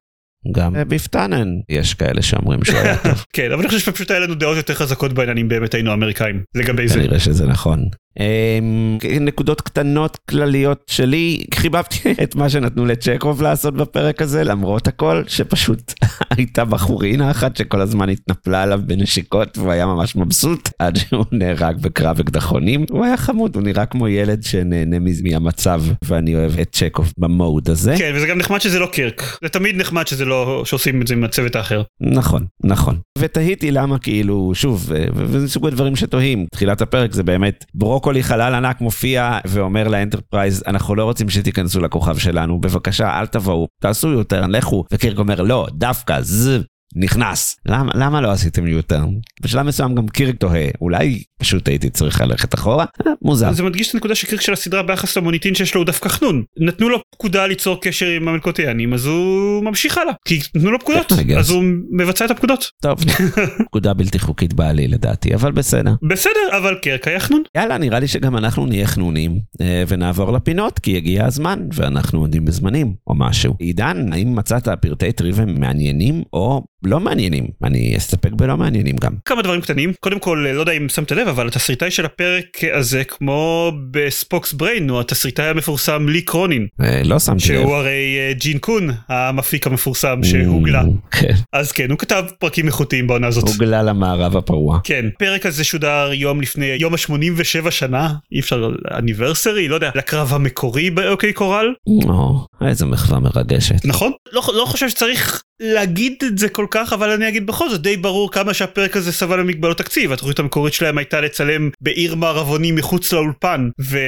גם 0.52 0.74
ביפטנן 0.88 1.48
יש 1.68 1.94
כאלה 1.94 2.22
שאומרים 2.22 2.64
שהוא 2.64 2.78
היה 2.78 2.96
טוב. 3.04 3.24
כן 3.32 3.52
אבל 3.52 3.60
אני 3.60 3.68
חושב 3.68 3.80
שפשוט 3.80 4.10
היה 4.10 4.20
לנו 4.20 4.34
דעות 4.34 4.56
יותר 4.56 4.74
חזקות 4.74 5.12
בעניינים 5.12 5.48
באמת 5.48 5.74
היינו 5.74 5.92
אמריקאים 5.92 6.42
לגבי 6.54 6.88
זה. 6.88 6.94
כנראה 6.94 7.18
שזה 7.18 7.46
נכון. 7.46 7.84
אמ, 8.18 8.98
נקודות 9.20 9.60
קטנות 9.60 10.18
כלליות 10.28 10.82
שלי, 10.86 11.44
חיבבתי 11.54 12.14
את 12.22 12.34
מה 12.34 12.48
שנתנו 12.48 12.86
לצ'קוב 12.86 13.42
לעשות 13.42 13.74
בפרק 13.74 14.22
הזה, 14.22 14.44
למרות 14.44 14.88
הכל, 14.88 15.22
שפשוט 15.26 15.92
הייתה 16.36 16.64
בחורינה 16.64 17.30
אחת 17.30 17.56
שכל 17.56 17.80
הזמן 17.80 18.08
התנפלה 18.08 18.62
עליו 18.62 18.80
בנשיקות 18.86 19.58
והוא 19.58 19.72
היה 19.72 19.86
ממש 19.86 20.16
מבסוט 20.16 20.68
עד 20.78 20.96
שהוא 20.96 21.24
נהרג 21.32 21.76
בקרב 21.80 22.20
אקדחונים. 22.20 22.84
הוא 22.90 23.04
היה 23.04 23.16
חמוד, 23.16 23.56
הוא 23.56 23.62
נראה 23.62 23.86
כמו 23.86 24.08
ילד 24.08 24.42
שנהנה 24.42 24.96
מהמצב, 25.22 25.82
ואני 26.04 26.34
אוהב 26.34 26.58
את 26.58 26.68
צ'קוב 26.72 27.12
במוד 27.18 27.70
הזה. 27.70 27.94
כן, 27.98 28.12
וזה 28.14 28.26
גם 28.26 28.38
נחמד 28.38 28.60
שזה 28.60 28.78
לא 28.78 28.86
קירק. 28.86 29.38
זה 29.42 29.48
תמיד 29.48 29.76
נחמד 29.76 30.06
שזה 30.06 30.24
לא, 30.24 30.62
שעושים 30.66 31.02
את 31.02 31.06
זה 31.06 31.14
עם 31.14 31.24
הצוות 31.24 31.56
האחר. 31.56 31.82
נכון, 32.00 32.44
נכון. 32.64 32.98
ותהיתי 33.18 33.70
למה 33.70 33.98
כאילו, 33.98 34.52
שוב, 34.54 34.92
וזה 35.14 35.48
סוג 35.48 35.66
הדברים 35.66 35.96
שתוהים, 35.96 36.46
תחילת 36.50 36.80
הפרק 36.80 37.12
זה 37.12 37.22
באמת 37.22 37.64
ברוק 37.74 37.99
ברוקולי 38.00 38.22
חלל 38.22 38.54
ענק 38.54 38.80
מופיע 38.80 39.38
ואומר 39.46 39.88
לאנטרפרייז, 39.88 40.64
אנחנו 40.66 40.94
לא 40.94 41.04
רוצים 41.04 41.30
שתיכנסו 41.30 41.80
לכוכב 41.80 42.18
שלנו, 42.18 42.60
בבקשה 42.60 43.18
אל 43.20 43.26
תבואו, 43.26 43.68
תעשו 43.82 44.08
יותר, 44.08 44.46
לכו. 44.46 44.84
וקירק 44.92 45.18
אומר, 45.18 45.42
לא, 45.42 45.66
דווקא, 45.72 46.20
ז, 46.20 46.48
נכנס. 46.96 47.56
למה, 47.66 47.92
למה 47.94 48.20
לא 48.20 48.30
עשיתם 48.30 48.66
יותר? 48.66 49.04
בשלב 49.40 49.66
מסוים 49.66 49.94
גם 49.94 50.08
קירק 50.08 50.36
תוהה, 50.36 50.66
אולי 50.80 51.22
פשוט 51.38 51.68
הייתי 51.68 51.90
צריך 51.90 52.20
ללכת 52.20 52.54
אחורה? 52.54 52.84
אה, 53.06 53.12
מוזר. 53.22 53.52
זה 53.52 53.62
מדגיש 53.62 53.88
את 53.88 53.94
הנקודה 53.94 54.14
שקירק 54.14 54.40
של 54.40 54.52
הסדרה 54.52 54.82
ביחס 54.82 55.16
למוניטין 55.16 55.54
שיש 55.54 55.74
לו 55.74 55.80
הוא 55.80 55.86
דווקא 55.86 56.08
חנון. 56.08 56.42
נתנו 56.60 56.88
לו 56.88 56.98
פקודה 57.14 57.46
ליצור 57.46 57.80
קשר 57.80 58.06
עם 58.06 58.28
המלקוטיאנים 58.28 58.94
אז 58.94 59.06
הוא 59.06 59.64
ממשיך 59.64 59.98
הלאה. 59.98 60.12
כי 60.24 60.38
נתנו 60.54 60.70
לו 60.70 60.78
פקודות. 60.78 61.12
אז 61.38 61.50
הוא 61.50 61.64
מבצע 61.90 62.24
את 62.24 62.30
הפקודות. 62.30 62.70
טוב, 62.82 62.98
פקודה 63.68 63.94
בלתי 63.94 64.18
חוקית 64.18 64.52
בעליל 64.54 64.94
לדעתי, 64.94 65.34
אבל 65.34 65.52
בסדר. 65.52 65.94
בסדר 66.02 66.56
אבל 66.58 66.74
קרק 66.82 67.08
היה 67.08 67.20
חנון. 67.20 67.42
יאללה, 67.56 67.78
נראה 67.78 67.98
לי 67.98 68.08
שגם 68.08 68.36
אנחנו 68.36 68.66
נהיה 68.66 68.86
חנונים, 68.86 69.38
אה, 69.60 69.84
ונעבור 69.88 70.32
לפינות, 70.32 70.78
כי 70.78 70.96
הגיע 70.96 71.26
הזמן, 71.26 71.60
ואנחנו 71.74 72.20
עומדים 72.20 72.44
בזמנים, 72.44 72.94
או 73.06 73.14
משהו. 73.14 73.54
עידן, 73.58 74.12
האם 74.12 74.36
מצאת 74.36 74.68
פרטי 74.80 75.12
טריוויה 75.12 75.46
מעניינים, 75.46 76.22
או 76.32 76.62
לא 76.84 77.00
מעניינים? 77.00 77.46
אני 77.64 77.94
אסתפק 77.96 78.32
בלא 78.32 78.56
מעניינים 78.56 78.96
גם. 78.96 79.12
כמה 79.24 79.42
דברים 79.42 79.60
קטנים 79.60 79.92
קודם 80.00 80.18
כל 80.18 80.46
לא 80.54 80.60
יודע 80.60 80.72
אם 80.72 80.88
שמת 80.88 81.12
לב 81.12 81.28
אבל 81.28 81.46
התסריטאי 81.46 81.90
של 81.90 82.04
הפרק 82.04 82.44
הזה 82.74 83.04
כמו 83.04 83.72
בספוקס 83.90 84.52
בריין 84.52 84.90
הוא 84.90 85.00
התסריטאי 85.00 85.44
המפורסם 85.48 86.08
לי 86.08 86.22
קרונין 86.22 86.66
אה, 86.82 87.02
לא 87.04 87.18
שמתי 87.18 87.52
לב. 87.52 87.60
שהוא 87.60 87.74
הרי 87.74 88.16
אה, 88.18 88.32
ג'ין 88.32 88.58
קון 88.58 88.90
המפיק 89.08 89.66
המפורסם 89.66 90.20
שהוגלה 90.22 90.82
כן, 91.10 91.34
אז 91.52 91.72
כן 91.72 91.90
הוא 91.90 91.98
כתב 91.98 92.24
פרקים 92.38 92.66
איכותיים 92.66 93.06
בעונה 93.06 93.26
הזאת. 93.26 93.48
הוגלה 93.48 93.82
למערב 93.82 94.36
הפרוע. 94.36 94.78
כן, 94.84 95.06
פרק 95.18 95.46
הזה 95.46 95.64
שודר 95.64 96.10
יום 96.12 96.40
לפני 96.40 96.66
יום 96.66 96.94
ה-87 96.94 97.70
שנה, 97.70 98.14
אי 98.32 98.40
אפשר, 98.40 98.70
אניברסרי, 98.90 99.68
לא 99.68 99.74
יודע, 99.74 99.90
לקרב 99.94 100.34
המקורי 100.34 100.90
באוקיי 100.90 101.32
קורל, 101.32 101.74
או, 101.86 102.46
איזה 102.66 102.86
מחווה 102.86 103.18
מרגשת. 103.18 103.84
נכון? 103.84 104.12
לא, 104.32 104.42
לא 104.54 104.64
חושב 104.64 104.88
שצריך 104.88 105.42
להגיד 105.60 106.14
את 106.26 106.38
זה 106.38 106.48
כל 106.48 106.66
כך, 106.70 106.92
אבל 106.92 107.10
אני 107.10 107.28
אגיד 107.28 107.46
בכל 107.46 107.70
זאת, 107.70 107.82
די 107.82 107.96
ברור 107.96 108.32
כמה 108.32 108.54
שהפרק 108.54 108.96
הזה 108.96 109.12
סבל 109.12 109.42
ממגבלות 109.42 109.78
תקציב, 109.78 110.12
התוכנית 110.12 110.38
המקורית 110.38 110.74
שלהם 110.74 110.98
הייתה 110.98 111.20
לצלם 111.20 111.70
בעיר 111.80 112.14
מערבונים 112.14 112.74
מחוץ 112.74 113.12
לאולפן, 113.12 113.68
ו... 113.80 113.98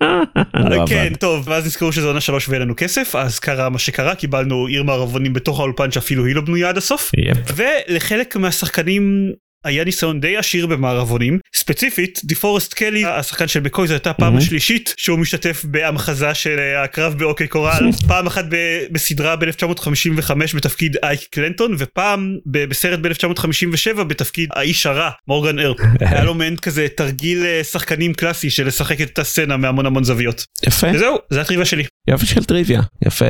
לא 0.70 0.86
כן. 0.86 1.12
טוב, 1.14 1.48
ואז 1.48 1.66
נזכרו 1.66 1.92
שזה 1.92 2.06
עונה 2.06 2.20
שלוש 2.20 2.48
ואין 2.48 2.62
לנו 2.62 2.74
כסף, 2.76 3.14
אז 3.16 3.38
קרה 3.38 3.68
מה 3.68 3.78
שקרה, 3.78 4.14
קיבלנו 4.14 4.66
עיר 4.66 4.82
מערבונים 4.82 5.32
בתוך 5.32 5.60
האולפן 5.60 5.90
שאפילו 5.90 6.26
היא 6.26 6.34
לא 6.34 6.40
בנויה 6.40 6.68
עד 6.68 6.76
הסוף. 6.76 7.10
ולחלק 7.56 8.36
מהשחקנים 8.36 9.32
היה 9.64 9.84
ניסיון 9.84 10.20
די 10.20 10.36
עשיר 10.36 10.66
במערבונים. 10.66 11.38
ספציפית 11.56 12.20
דיפורסט 12.24 12.74
קלי 12.74 13.04
השחקן 13.04 13.48
של 13.48 13.60
מקוי 13.60 13.88
זו 13.88 13.94
הייתה 13.94 14.10
הפעם 14.10 14.34
Mhm. 14.34 14.38
השלישית 14.38 14.94
שהוא 14.96 15.18
משתתף 15.18 15.64
בהמחזה 15.64 16.34
של 16.34 16.56
אה, 16.58 16.82
הקרב 16.84 17.18
באוקיי 17.18 17.48
קורל. 17.48 17.90
פעם 18.08 18.26
אחת 18.26 18.44
ב- 18.48 18.84
בסדרה 18.92 19.36
ב-1955 19.36 20.30
בתפקיד 20.56 20.96
אייק 21.02 21.20
קלנטון 21.30 21.74
ופעם 21.78 22.36
ב- 22.46 22.64
בסרט 22.64 22.98
ב-1957 23.02 24.02
בתפקיד 24.04 24.48
האיש 24.52 24.86
הרע 24.86 25.10
מורגן 25.28 25.58
ארפ. 25.58 25.76
היה 26.00 26.24
לו 26.24 26.34
מעין 26.34 26.56
כזה 26.56 26.86
תרגיל 26.96 27.44
אה, 27.46 27.64
שחקנים 27.64 28.14
קלאסי 28.14 28.50
של 28.50 28.66
לשחק 28.66 29.00
את 29.00 29.18
הסצנה 29.18 29.56
מהמון 29.56 29.86
המון 29.86 30.04
זוויות. 30.04 30.44
יפה, 30.66 30.86
וזהו 30.94 31.16
זה 31.30 31.40
הטריוויה 31.40 31.66
שלי. 31.66 31.84
יופי 32.08 32.26
של 32.26 32.44
טריוויה, 32.44 32.80
יפה. 33.06 33.26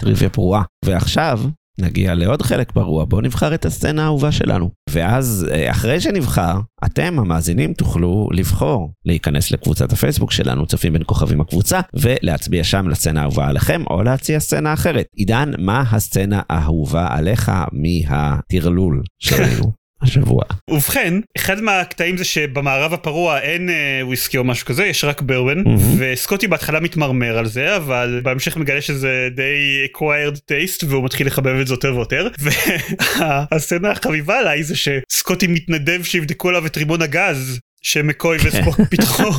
טריוויה 0.00 0.30
פרועה. 0.30 0.62
ועכשיו 0.84 1.40
נגיע 1.78 2.14
לעוד 2.14 2.42
חלק 2.42 2.72
פרוע, 2.72 3.04
בואו 3.04 3.20
נבחר 3.20 3.54
את 3.54 3.64
הסצנה 3.64 4.02
האהובה 4.02 4.32
שלנו. 4.32 4.70
ואז 4.90 5.46
אה, 5.52 5.70
אחרי 5.70 6.00
שנבחר, 6.00 6.60
אתם 6.84 7.18
המאזינים 7.18 7.72
תוכלו 7.72 8.28
לבחור 8.32 8.92
להיכנס 9.04 9.50
לקבוצת 9.50 9.92
הפייסבוק 9.92 10.32
שלנו, 10.32 10.66
צופים 10.66 10.92
בין 10.92 11.02
כוכבים 11.06 11.40
הקבוצה, 11.40 11.80
ולהצביע 11.94 12.64
שם 12.64 12.88
לסצנה 12.88 13.20
האהובה 13.20 13.48
עליכם, 13.48 13.82
או 13.90 14.02
להציע 14.02 14.40
סצנה 14.40 14.72
אחרת. 14.72 15.06
עידן, 15.16 15.50
מה 15.58 15.84
הסצנה 15.90 16.40
האהובה 16.50 17.06
עליך 17.10 17.52
מהטרלול 17.72 19.02
שלנו 19.18 19.72
השבוע? 20.02 20.42
ובכן 20.70 21.14
אחד 21.36 21.60
מהקטעים 21.60 22.16
זה 22.16 22.24
שבמערב 22.24 22.94
הפרוע 22.94 23.38
אין 23.38 23.70
אה, 23.70 24.00
וויסקי 24.02 24.38
או 24.38 24.44
משהו 24.44 24.66
כזה 24.66 24.86
יש 24.86 25.04
רק 25.04 25.22
ברבן 25.22 25.62
מהמם. 25.64 25.78
וסקוטי 25.98 26.48
בהתחלה 26.48 26.80
מתמרמר 26.80 27.38
על 27.38 27.46
זה 27.46 27.76
אבל 27.76 28.20
בהמשך 28.24 28.56
מגלה 28.56 28.80
שזה 28.80 29.28
די 29.36 29.86
acquired 29.86 30.36
taste 30.36 30.86
והוא 30.88 31.04
מתחיל 31.04 31.26
לחבב 31.26 31.60
את 31.60 31.66
זה 31.66 31.74
יותר 31.74 31.96
ויותר 31.96 32.28
והסצנה 33.20 33.90
החביבה 33.90 34.38
עליי 34.38 34.62
זה 34.62 34.74
שסקוטי 34.76 35.46
מתנדב 35.46 36.02
שיבדקו 36.02 36.48
עליו 36.48 36.66
את 36.66 36.76
רימון 36.76 37.02
הגז 37.02 37.60
שמקוי 37.82 38.38
וספוק 38.42 38.76
פיתחו 38.90 39.30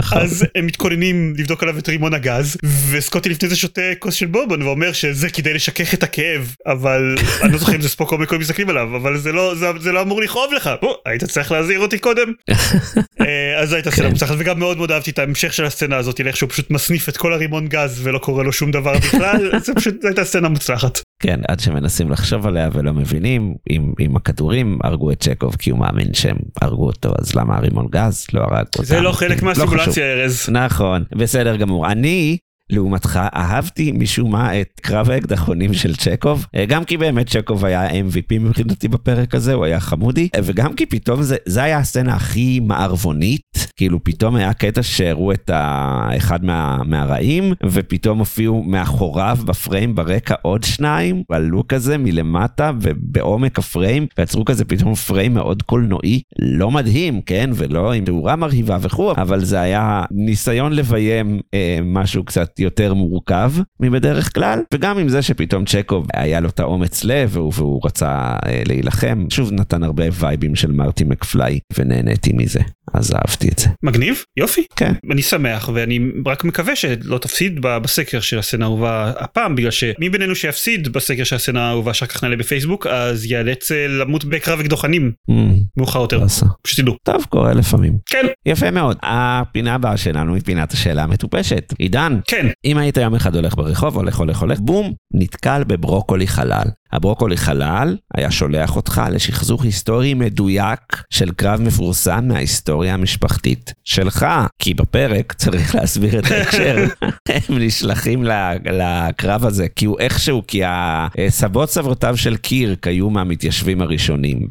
נכון. 0.00 0.18
אז 0.18 0.46
הם 0.54 0.66
מתכוננים 0.66 1.34
לבדוק 1.36 1.62
עליו 1.62 1.78
את 1.78 1.88
רימון 1.88 2.14
הגז 2.14 2.56
וסקוטי 2.90 3.28
לפני 3.28 3.48
זה 3.48 3.56
שותה 3.56 3.80
כוס 3.98 4.14
של 4.14 4.26
בורבון 4.26 4.62
ואומר 4.62 4.92
שזה 4.92 5.30
כדי 5.30 5.54
לשכך 5.54 5.94
את 5.94 6.02
הכאב 6.02 6.54
אבל 6.66 7.16
אני 7.42 7.52
לא 7.52 7.58
זוכר 7.58 7.74
אם 7.74 7.80
זה 7.80 7.88
ספוק 7.88 8.12
או 8.12 8.18
מקוי 8.18 8.38
מסתכלים 8.38 8.68
עליו 8.68 8.96
אבל 8.96 9.18
זה 9.18 9.32
לא 9.32 9.54
זה, 9.54 9.66
זה 9.80 9.92
לא 9.92 10.02
אמור 10.02 10.22
לכאוב 10.22 10.52
לך. 10.52 10.70
בוא, 10.80 10.94
היית 11.06 11.24
צריך 11.24 11.52
להזהיר 11.52 11.80
אותי 11.80 11.98
קודם? 11.98 12.32
אה, 13.20 13.58
אז 13.58 13.68
זו 13.68 13.74
הייתה 13.74 13.90
סצנה 13.90 14.04
כן. 14.04 14.12
מוצלחת 14.12 14.34
וגם 14.38 14.58
מאוד 14.58 14.76
מאוד 14.76 14.92
אהבתי 14.92 15.10
את 15.10 15.18
ההמשך 15.18 15.52
של 15.52 15.64
הסצנה 15.64 15.96
הזאת 15.96 16.20
איך 16.20 16.36
שהוא 16.36 16.50
פשוט 16.50 16.70
מסניף 16.70 17.08
את 17.08 17.16
כל 17.16 17.32
הרימון 17.32 17.68
גז 17.68 18.00
ולא 18.02 18.18
קורה 18.18 18.44
לו 18.44 18.52
שום 18.52 18.70
דבר 18.70 18.98
בכלל. 18.98 19.50
זה 19.64 19.74
פשוט 19.74 20.04
הייתה 20.04 20.24
סצנה 20.24 20.48
מוצלחת 20.48 20.98
כן, 21.22 21.40
עד 21.48 21.60
שמנסים 21.60 22.10
לחשוב 22.10 22.46
עליה 22.46 22.68
ולא 22.72 22.92
מבינים, 22.92 23.54
אם, 23.70 23.92
אם 24.00 24.16
הכדורים 24.16 24.78
הרגו 24.84 25.10
את 25.10 25.20
צ'קוב 25.20 25.56
כי 25.56 25.70
הוא 25.70 25.78
מאמין 25.78 26.14
שהם 26.14 26.36
הרגו 26.62 26.86
אותו, 26.86 27.12
אז 27.18 27.34
למה 27.34 27.56
הרימון 27.56 27.86
גז 27.90 28.26
לא 28.32 28.40
הרג 28.40 28.66
אותם? 28.66 28.84
זה 28.84 29.00
לא 29.00 29.12
חלק 29.12 29.36
חשוב. 29.36 29.44
מהסימולציה 29.44 30.12
ארז 30.12 30.48
נכון, 30.48 31.04
בסדר 31.16 31.56
גמור. 31.56 31.86
אני, 31.86 32.38
לעומתך, 32.70 33.20
אהבתי 33.34 33.92
משום 33.92 34.32
מה 34.32 34.60
את 34.60 34.80
קרב 34.80 35.10
האקדחונים 35.10 35.74
של 35.74 35.96
צ'קוב, 35.96 36.46
אה, 36.54 36.66
גם 36.66 36.84
כי 36.84 36.96
באמת 36.96 37.28
צ'קוב 37.28 37.64
היה 37.64 37.90
MVP 37.90 38.38
מבחינתי 38.40 38.88
בפרק 38.88 39.34
הזה, 39.34 39.54
הוא 39.54 39.64
היה 39.64 39.80
חמודי, 39.80 40.28
אה, 40.34 40.40
וגם 40.44 40.74
כי 40.74 40.86
פתאום 40.86 41.22
זה, 41.22 41.36
זה 41.46 41.62
היה 41.62 41.78
הסצנה 41.78 42.14
הכי 42.14 42.60
מערבונית, 42.60 43.42
כאילו 43.76 44.04
פתאום 44.04 44.36
היה 44.36 44.52
קטע 44.52 44.82
שהראו 44.82 45.32
את 45.32 45.50
ה... 45.50 46.08
אחד 46.16 46.44
מה, 46.44 46.78
מהרעים, 46.84 47.52
ופתאום 47.66 48.18
הופיעו 48.18 48.62
מאחוריו 48.62 49.38
בפריים 49.44 49.94
ברקע 49.94 50.34
עוד 50.42 50.64
שניים, 50.64 51.22
עלו 51.30 51.68
כזה 51.68 51.98
מלמטה 51.98 52.70
ובעומק 52.80 53.58
הפריים, 53.58 54.06
ויצרו 54.18 54.44
כזה 54.44 54.64
פתאום 54.64 54.94
פריים 54.94 55.34
מאוד 55.34 55.62
קולנועי, 55.62 56.20
לא 56.38 56.70
מדהים, 56.70 57.20
כן, 57.20 57.50
ולא 57.54 57.92
עם 57.92 58.04
תאורה 58.04 58.36
מרהיבה 58.36 58.78
וכו', 58.80 59.12
אבל 59.16 59.44
זה 59.44 59.60
היה 59.60 60.04
ניסיון 60.10 60.72
לביים 60.72 61.40
אה, 61.54 61.78
משהו 61.84 62.24
קצת 62.24 62.55
יותר 62.58 62.94
מורכב 62.94 63.52
מבדרך 63.80 64.34
כלל, 64.34 64.60
וגם 64.74 64.98
עם 64.98 65.08
זה 65.08 65.22
שפתאום 65.22 65.64
צ'קוב 65.64 66.06
היה 66.14 66.40
לו 66.40 66.48
את 66.48 66.60
האומץ 66.60 67.04
לב 67.04 67.30
והוא, 67.32 67.52
והוא 67.54 67.80
רצה 67.84 68.36
אה, 68.46 68.62
להילחם, 68.66 69.26
שוב 69.30 69.52
נתן 69.52 69.82
הרבה 69.82 70.04
וייבים 70.12 70.54
של 70.54 70.72
מרטי 70.72 71.04
מקפליי, 71.04 71.58
ונהניתי 71.78 72.32
מזה, 72.32 72.60
אז 72.94 73.14
אהבתי 73.14 73.48
את 73.48 73.58
זה. 73.58 73.68
מגניב 73.82 74.22
יופי 74.36 74.64
כן. 74.76 74.92
אני 75.12 75.22
שמח 75.22 75.70
ואני 75.74 76.00
רק 76.26 76.44
מקווה 76.44 76.76
שלא 76.76 77.18
תפסיד 77.18 77.60
בסקר 77.60 78.20
של 78.20 78.38
הסצנה 78.38 78.64
האהובה 78.64 79.12
הפעם 79.18 79.56
בגלל 79.56 79.70
שמי 79.70 80.08
בינינו 80.10 80.34
שיפסיד 80.34 80.88
בסקר 80.88 81.24
של 81.24 81.36
הסצנה 81.36 81.66
האהובה 81.68 81.94
שאחר 81.94 82.12
כך 82.12 82.24
נעלה 82.24 82.36
בפייסבוק 82.36 82.86
אז 82.86 83.24
ייאלץ 83.24 83.72
אה, 83.72 83.86
למות 83.88 84.24
בקרב 84.24 84.60
אקדוחנים 84.60 85.12
Mm, 85.30 85.32
מאוחר 85.76 86.00
יותר 86.00 86.18
באסה. 86.20 86.46
פשוט 86.62 86.80
תדעו 86.80 86.96
טוב, 87.02 87.24
קורה 87.28 87.54
לפעמים. 87.54 87.98
כן 88.06 88.26
יפה 88.46 88.70
מאוד. 88.70 88.96
הפינה 89.02 89.74
הבאה 89.74 89.96
שלנו 89.96 90.34
היא 90.34 90.42
פינת 90.44 90.72
השאלה 90.72 91.02
המטופשת. 91.02 91.72
עידן, 91.78 92.18
כן 92.26 92.46
אם 92.64 92.78
היית 92.78 92.96
יום 92.96 93.14
אחד 93.14 93.36
הולך 93.36 93.56
ברחוב, 93.56 93.96
הולך, 93.96 94.16
הולך, 94.16 94.38
הולך, 94.38 94.58
בום, 94.60 94.92
נתקל 95.14 95.64
בברוקולי 95.64 96.26
חלל. 96.26 96.66
הברוקולי 96.92 97.36
חלל 97.36 97.96
היה 98.14 98.30
שולח 98.30 98.76
אותך 98.76 99.02
לשחזור 99.12 99.62
היסטורי 99.62 100.14
מדויק 100.14 100.80
של 101.10 101.32
קרב 101.32 101.60
מפורסם 101.60 102.28
מההיסטוריה 102.28 102.94
המשפחתית 102.94 103.72
שלך. 103.84 104.26
כי 104.58 104.74
בפרק 104.74 105.32
צריך 105.32 105.74
להסביר 105.74 106.18
את 106.18 106.30
ההקשר. 106.30 106.84
הם 107.48 107.58
נשלחים 107.58 108.24
לקרב 108.64 109.44
הזה, 109.44 109.66
כי 109.68 109.86
הוא 109.86 109.98
איכשהו, 110.00 110.42
כי 110.46 110.60
הסבות 110.64 111.70
סבותיו 111.70 112.16
של 112.16 112.36
קירק 112.36 112.86
היו 112.86 113.10
מהמתיישבים 113.10 113.80
הראשונים 113.80 114.48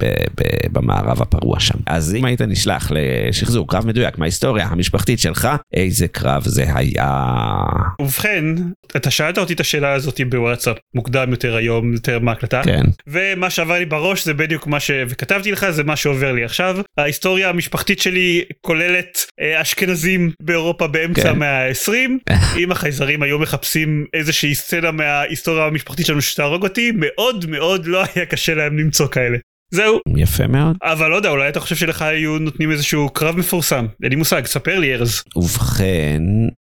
במערב 0.72 1.22
הפרוע 1.22 1.60
שם. 1.60 1.78
אז 1.86 2.16
אם 2.16 2.26
היית 2.26 2.42
נשלח 2.42 2.92
לשחזור 2.92 3.68
קרב 3.68 3.88
מדויק 3.88 4.18
מההיסטוריה 4.18 4.66
המשפחתית 4.66 5.20
שלך, 5.20 5.48
איזה 5.74 6.08
קרב 6.08 6.44
זה 6.46 6.66
היה. 6.76 7.24
ובכן 8.02 8.46
אתה 8.96 9.12
שאלת 9.12 9.38
אותי 9.38 9.54
את 9.54 9.60
השאלה 9.60 9.94
הזאת 9.94 10.22
בוואטסאפ 10.30 10.78
מוקדם 10.96 11.32
יותר 11.32 11.56
היום 11.56 11.94
יותר 11.94 12.20
מההקלטה 12.26 12.62
כן. 12.64 12.84
ומה 13.08 13.50
שעבר 13.50 13.80
לי 13.80 13.86
בראש 13.86 14.26
זה 14.26 14.34
בדיוק 14.34 14.68
מה 14.68 14.80
ש... 14.80 14.92
וכתבתי 15.10 15.52
לך 15.52 15.70
זה 15.70 15.84
מה 15.84 15.96
שעובר 15.96 16.32
לי 16.32 16.44
עכשיו 16.44 16.78
ההיסטוריה 16.98 17.50
המשפחתית 17.50 18.00
שלי 18.00 18.44
כוללת 18.62 19.18
אה, 19.42 19.62
אשכנזים 19.62 20.32
באירופה 20.42 20.88
באמצע 20.88 21.22
כן. 21.22 21.30
המאה 21.30 21.68
ה-20 21.68 22.34
אם 22.60 22.72
החייזרים 22.72 23.24
היו 23.24 23.40
מחפשים 23.40 24.06
איזושהי 24.14 24.56
סצנה 24.56 24.92
מההיסטוריה 24.92 25.66
המשפחתית 25.66 26.06
שלנו 26.06 26.22
שתהרוג 26.22 26.64
אותי 26.64 26.92
מאוד 26.96 27.46
מאוד 27.50 27.86
לא 27.86 28.04
היה 28.16 28.26
קשה 28.26 28.56
להם 28.56 28.78
למצוא 28.78 29.08
כאלה. 29.08 29.38
זהו 29.72 30.00
יפה 30.18 30.48
מאוד. 30.48 30.78
אבל 30.84 31.10
לא 31.10 31.16
יודע 31.16 31.30
אולי 31.30 31.50
אתה 31.50 31.60
חושב 31.60 31.76
שלך 31.76 32.02
היו 32.02 32.40
נותנים 32.40 32.72
איזשהו 32.72 33.10
קרב 33.10 33.38
מפורסם 33.38 33.86
אין 34.04 34.10
לי 34.10 34.16
מושג 34.16 34.46
ספר 34.46 34.80
לי 34.80 34.94
ארז 34.94 35.24
ובכן, 35.36 36.22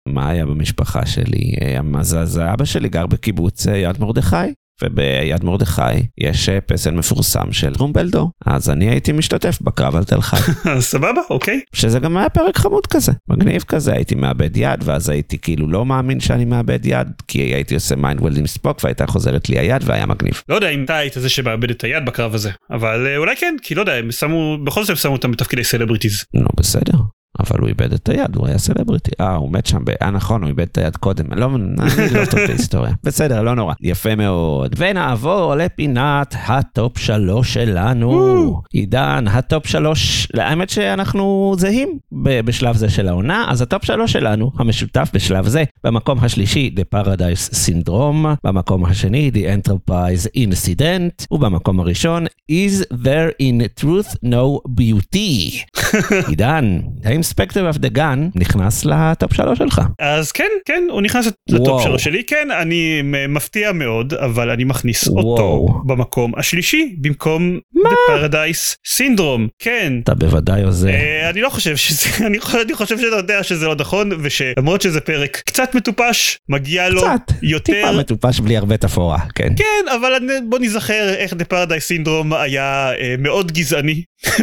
מה 0.08 0.30
היה 0.30 0.46
במשפחה 0.46 1.06
שלי? 1.06 1.52
אה, 1.62 1.80
אז, 2.00 2.14
אז 2.14 2.36
האבא 2.36 2.64
שלי 2.64 2.88
גר 2.88 3.06
בקיבוץ 3.06 3.66
אה, 3.66 3.76
יד 3.76 4.00
מרדכי, 4.00 4.36
וביד 4.82 5.44
מרדכי 5.44 5.82
יש 6.18 6.49
אה, 6.49 6.61
פסל 6.61 6.90
מפורסם 6.90 7.52
של 7.52 7.75
טרומבלדור, 7.75 8.30
אז 8.47 8.70
אני 8.70 8.90
הייתי 8.90 9.12
משתתף 9.12 9.58
בקרב 9.61 9.97
על 9.97 10.04
תל 10.04 10.20
חי. 10.20 10.52
סבבה, 10.80 11.20
אוקיי. 11.30 11.61
שזה 11.73 11.99
גם 11.99 12.16
היה 12.16 12.28
פרק 12.28 12.56
חמוד 12.56 12.87
כזה, 12.87 13.12
מגניב 13.28 13.62
כזה, 13.62 13.92
הייתי 13.92 14.14
מאבד 14.14 14.56
יד, 14.56 14.80
ואז 14.85 15.08
הייתי 15.08 15.38
כאילו 15.38 15.68
לא 15.68 15.87
מאמין 15.87 16.20
שאני 16.20 16.44
מאבד 16.44 16.87
יד, 16.87 17.08
כי 17.28 17.38
הייתי 17.40 17.75
עושה 17.75 17.97
mind 17.96 18.17
meld 18.17 18.38
עם 18.38 18.47
ספוק 18.47 18.85
והייתה 18.85 19.06
חוזרת 19.06 19.49
לי 19.49 19.58
היד 19.58 19.82
והיה 19.85 20.06
מגניב. 20.06 20.42
לא 20.49 20.54
יודע 20.54 20.68
אם 20.68 20.85
אתה 20.85 20.97
היית 20.97 21.14
זה 21.16 21.28
שמאבד 21.28 21.70
את 21.70 21.85
היד 21.85 22.04
בקרב 22.06 22.35
הזה, 22.35 22.50
אבל 22.70 23.06
אה, 23.06 23.16
אולי 23.16 23.37
כן, 23.37 23.56
כי 23.62 23.75
לא 23.75 23.80
יודע, 23.80 23.94
הם 23.94 24.11
שמו, 24.11 24.58
בכל 24.64 24.82
זאת 24.82 24.90
הם 24.90 24.97
שמו 24.97 25.12
אותם 25.12 25.32
בתפקידי 25.32 25.64
celebrities. 25.64 26.25
נו 26.35 26.49
בסדר. 26.56 26.99
אבל 27.38 27.61
הוא 27.61 27.68
איבד 27.68 27.92
את 27.92 28.09
היד, 28.09 28.37
הוא 28.37 28.47
היה 28.47 28.59
celebrity. 28.58 29.10
אה, 29.21 29.35
הוא 29.35 29.52
מת 29.52 29.66
שם, 29.66 29.85
ב... 29.85 29.90
אה 30.02 30.11
נכון, 30.11 30.42
הוא 30.42 30.49
איבד 30.49 30.66
את 30.73 30.78
היד 30.78 30.97
קודם. 30.97 31.33
לא, 31.33 31.47
אני 31.54 32.14
לא 32.14 32.25
טוב 32.25 32.40
בהיסטוריה. 32.47 32.92
בסדר, 33.04 33.42
לא 33.42 33.54
נורא. 33.54 33.75
יפה 33.80 34.14
מאוד. 34.14 34.75
ונעבור 34.78 35.54
לפינת 35.54 36.35
ה-top 36.46 36.98
שלוש 36.99 37.54
שלנו. 37.54 38.62
עידן, 38.73 39.25
ה-top 39.28 39.66
שלוש, 39.66 40.28
האמת 40.35 40.71
שאנחנו 40.71 41.54
זהים 41.59 41.99
בשלב 42.45 42.76
זה 42.76 42.88
של 42.88 43.09
העונה, 43.09 43.47
אז 43.49 43.62
ה-top 43.62 43.84
שלוש 43.85 44.12
שלנו, 44.12 44.50
המשותף 44.59 45.11
בשלב 45.14 45.49
זה, 45.49 45.64
במקום 45.85 46.18
השלישי, 46.18 46.71
The 46.76 46.97
Paradise 46.97 47.54
Syndrome, 47.54 48.26
במקום 48.45 48.85
השני, 48.85 49.30
The 49.35 49.68
Enterprise 49.68 50.37
Incident, 50.37 51.26
ובמקום 51.30 51.80
הראשון, 51.80 52.26
Is 52.26 52.92
There 52.92 53.42
in 53.42 53.83
Truth 53.83 54.14
No 54.25 54.68
Beauty. 54.80 55.64
עידן, 56.28 56.78
האם 57.04 57.23
ספקטר 57.28 57.70
אף 57.70 57.76
דה 57.78 57.88
גן 57.88 58.28
נכנס 58.35 58.85
לטופ 58.85 59.35
שלוש 59.35 59.58
שלך? 59.58 59.80
אז 59.99 60.32
כן, 60.32 60.49
כן, 60.64 60.82
הוא 60.90 61.02
נכנס. 61.02 61.28
לטופ 61.50 61.82
שלוש 61.82 62.04
שלי, 62.04 62.25
כן, 62.25 62.49
אני 62.62 63.00
מפתיע 63.28 63.73
מאוד, 63.73 64.14
אבל 64.14 64.50
אני 64.50 64.64
מכניס 64.64 65.08
אותו 65.08 65.25
וואו. 65.25 65.82
במקום 65.87 66.32
השלישי, 66.37 66.94
במקום 67.00 67.58
The 67.76 68.11
Paradise 68.11 68.75
Syndrome, 68.99 69.49
כן. 69.58 69.92
אתה 70.04 70.14
בוודאי 70.14 70.62
עוזר. 70.62 70.88
אה, 70.88 71.30
אני 71.30 71.40
לא 71.40 71.49
חושב 71.49 71.76
שזה, 71.76 72.08
אני 72.26 72.38
אני 72.64 72.75
חושב 72.75 72.99
שאתה 72.99 73.16
יודע 73.16 73.42
שזה 73.42 73.66
לא 73.66 73.75
נכון, 73.75 74.11
ושלמרות 74.23 74.82
שזה 74.82 75.00
פרק 75.00 75.42
קצת 75.47 75.75
מטופש, 75.75 76.38
מגיע 76.49 76.88
לו 76.88 77.00
קצת, 77.00 77.32
יותר 77.42 77.73
טיפה 77.73 77.92
מטופש 77.92 78.40
בלי 78.40 78.56
הרבה 78.56 78.76
תפאורה, 78.76 79.18
כן. 79.35 79.49
כן, 79.56 79.92
אבל 79.97 80.14
אני- 80.14 80.47
בוא 80.49 80.58
נזכר 80.58 81.14
איך 81.16 81.32
The 81.32 81.52
Paradise 81.52 82.06
Syndrome 82.06 82.35
היה 82.37 82.90
אה, 82.99 83.14
מאוד 83.18 83.52
גזעני, 83.52 84.02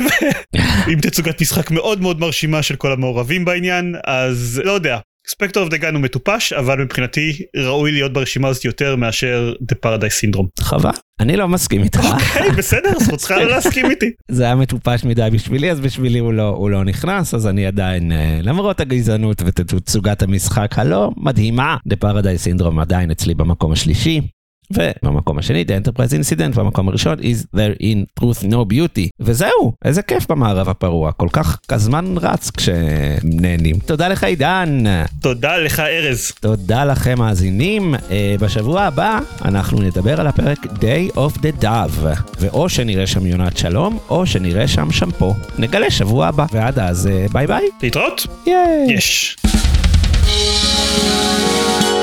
עם 0.92 1.00
תצוגת 1.02 1.42
משחק 1.42 1.72
מאוד 1.72 2.02
מאוד 2.02 2.20
מרשימה 2.20 2.64
של 2.64 2.75
כל 2.76 2.92
המעורבים 2.92 3.46
בעניין, 3.46 3.96
אז 4.06 4.62
לא 4.66 4.72
יודע. 4.72 5.00
ספקטור 5.28 5.64
אוף 5.64 5.72
דה 5.72 5.78
גן 5.78 5.96
הוא 5.96 6.02
מטופש, 6.02 6.54
אבל 6.54 6.84
מבחינתי 6.84 7.34
ראוי 7.56 7.92
להיות 7.92 8.14
ברשימה 8.14 8.48
הזאת 8.48 8.66
יותר 8.66 8.96
מאשר 8.96 9.54
The 9.72 9.76
Paradise 9.86 10.36
Syndrome. 10.36 10.64
חבל. 10.64 10.90
אני 11.20 11.38
לא 11.38 11.48
מסכים 11.48 11.84
איתך. 11.84 12.00
היי, 12.36 12.52
בסדר, 12.52 13.00
זכותך 13.00 13.32
לא 13.32 13.50
להסכים 13.50 13.90
איתי. 13.90 14.12
זה 14.32 14.44
היה 14.44 14.56
מטופש 14.56 15.04
מדי 15.04 15.28
בשבילי, 15.34 15.72
אז 15.72 15.80
בשבילי 15.80 16.20
הוא 16.20 16.34
לא, 16.34 16.48
הוא 16.48 16.70
לא 16.70 16.84
נכנס, 16.84 17.34
אז 17.34 17.48
אני 17.48 17.66
עדיין, 17.66 18.12
אה, 18.12 18.40
למרות 18.42 18.80
הגזענות 18.80 19.42
ותצוגת 19.46 20.22
המשחק 20.22 20.80
הלא 20.80 21.12
מדהימה, 21.18 21.78
The 21.90 21.96
Paradise 22.04 22.62
Syndrome 22.62 22.82
עדיין 22.82 23.12
אצלי 23.12 23.34
במקום 23.34 23.72
השלישי. 23.72 24.22
ובמקום 24.72 25.38
השני, 25.38 25.66
The 25.68 25.86
Enterprise 25.86 26.12
Incident, 26.12 26.60
במקום 26.60 26.88
הראשון, 26.88 27.20
is 27.20 27.58
there 27.58 27.82
in 27.82 28.22
truth 28.22 28.44
no 28.44 28.74
beauty. 28.74 29.10
וזהו, 29.20 29.74
איזה 29.86 30.02
כיף 30.02 30.32
במערב 30.32 30.70
הפרוע, 30.70 31.12
כל 31.12 31.28
כך, 31.32 31.60
הזמן 31.70 32.16
רץ 32.22 32.52
כשנהנים. 32.52 33.80
תודה 33.80 34.08
לך 34.08 34.24
עידן. 34.24 34.84
תודה 35.22 35.58
לך 35.58 35.80
ארז. 35.80 36.32
תודה 36.40 36.86
לכם 36.86 37.20
מאזינים. 37.20 37.96
אה, 38.12 38.36
בשבוע 38.40 38.82
הבא 38.82 39.20
אנחנו 39.46 39.82
נדבר 39.82 40.22
על 40.22 40.28
הפרק 40.28 40.66
Day 40.66 41.16
of 41.16 41.38
the 41.38 41.64
Dove, 41.64 42.08
ואו 42.40 42.70
שנראה 42.70 43.08
שם 43.08 43.26
יונת 43.26 43.58
שלום, 43.58 43.98
או 44.10 44.26
שנראה 44.26 44.68
שם 44.68 44.92
שמפו. 44.92 45.34
נגלה 45.58 45.92
שבוע 45.92 46.28
הבא, 46.28 46.46
ועד 46.52 46.80
אז 46.80 47.08
אה, 47.08 47.26
ביי 47.32 47.48
ביי. 47.48 47.66
להתראות? 47.82 48.28
יש. 48.88 49.38
Thank 50.26 51.95